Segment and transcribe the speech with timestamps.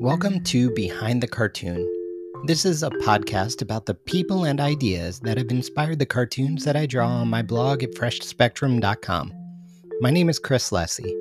[0.00, 1.86] Welcome to Behind the Cartoon.
[2.46, 6.74] This is a podcast about the people and ideas that have inspired the cartoons that
[6.74, 9.34] I draw on my blog at freshspectrum.com.
[10.00, 11.12] My name is Chris Lysy.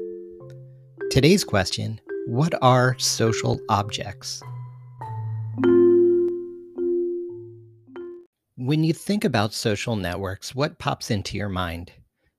[1.11, 4.41] Today's question What are social objects?
[8.55, 11.91] When you think about social networks, what pops into your mind?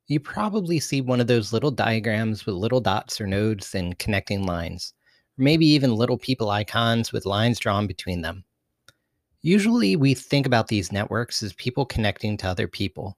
[0.07, 4.47] You probably see one of those little diagrams with little dots or nodes and connecting
[4.47, 4.95] lines
[5.41, 8.45] maybe even little people icons with lines drawn between them.
[9.43, 13.17] Usually, we think about these networks as people connecting to other people.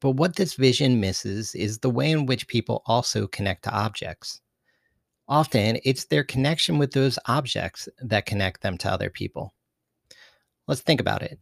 [0.00, 4.40] But what this vision misses is the way in which people also connect to objects.
[5.28, 9.54] Often, it's their connection with those objects that connect them to other people.
[10.66, 11.38] Let's think about it.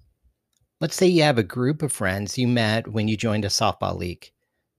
[0.81, 3.97] Let's say you have a group of friends you met when you joined a softball
[3.97, 4.31] league.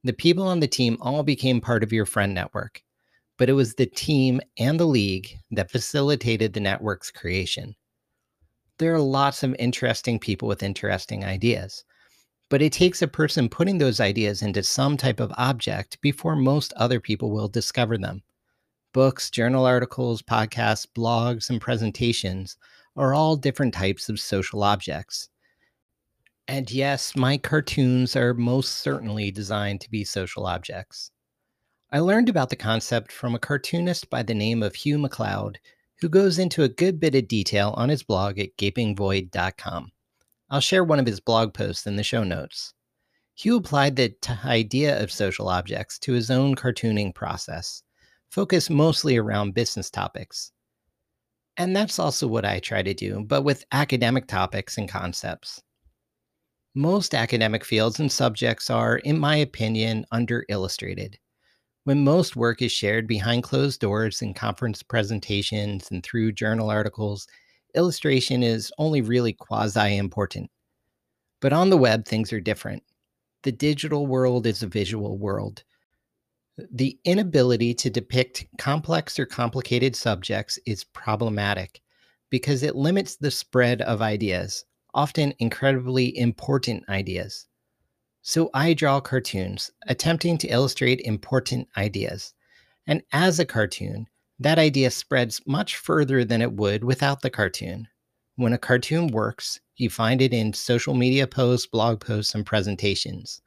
[0.03, 2.83] The people on the team all became part of your friend network
[3.39, 7.73] but it was the team and the league that facilitated the network's creation.
[8.77, 11.85] There are lots of interesting people with interesting ideas,
[12.49, 16.73] but it takes a person putting those ideas into some type of object before most
[16.73, 18.21] other people will discover them.
[18.93, 22.57] Books, journal articles, podcasts, blogs, and presentations
[22.97, 25.29] are all different types of social objects.
[26.49, 31.11] And yes, my cartoons are most certainly designed to be social objects.
[31.91, 35.57] I learned about the concept from a cartoonist by the name of Hugh MacLeod,
[35.99, 39.91] who goes into a good bit of detail on his blog at gapingvoid.com.
[40.51, 42.75] I'll share one of his blog posts in the show notes.
[43.33, 47.81] Hugh applied the t- idea of social objects to his own cartooning process,
[48.29, 50.51] focused mostly around business topics.
[51.57, 55.59] And that's also what I try to do, but with academic topics and concepts.
[56.75, 61.17] Most academic fields and subjects are, in my opinion, under illustrated
[61.89, 67.25] when most work is shared behind closed doors in conference presentations and through journal articles,
[67.73, 70.51] illustration is only really quasi important.
[71.41, 72.83] But on the web, things are different.
[73.41, 75.63] The digital world is a visual world.
[76.71, 81.81] The inability to depict complex or complicated subjects is problematic
[82.29, 84.63] because it limits the spread of ideas,
[84.93, 87.47] often incredibly important ideas.
[88.21, 92.33] So I draw cartoons, attempting to illustrate important ideas.
[92.85, 94.07] And as a cartoon,
[94.39, 97.87] that idea spreads much further than it would without the cartoon.
[98.35, 103.41] When a cartoon works, you find it in social media posts, blog posts, and presentations.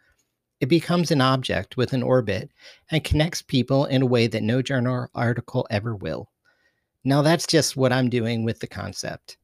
[0.61, 2.51] It becomes an object with an orbit
[2.91, 6.31] and connects people in a way that no journal article ever will.
[7.05, 9.37] Now, that's just what I'm doing with the concept.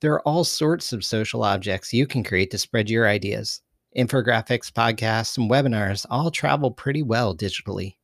[0.00, 3.62] There are all sorts of social objects you can create to spread your ideas.
[3.96, 7.96] Infographics, podcasts, and webinars all travel pretty well digitally.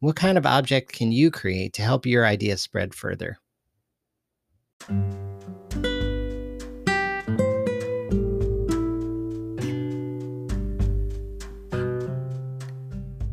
[0.00, 3.38] What kind of object can you create to help your idea spread further?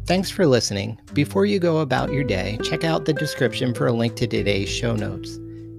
[0.05, 0.97] Thanks for listening.
[1.13, 4.69] Before you go about your day, check out the description for a link to today's
[4.69, 5.37] show notes.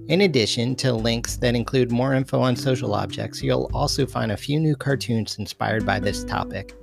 [0.09, 4.37] In addition to links that include more info on social objects, you'll also find a
[4.37, 6.73] few new cartoons inspired by this topic.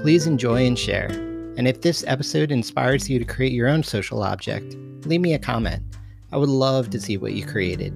[0.00, 1.06] Please enjoy and share.
[1.56, 4.74] And if this episode inspires you to create your own social object,
[5.06, 5.84] leave me a comment.
[6.32, 7.94] I would love to see what you created.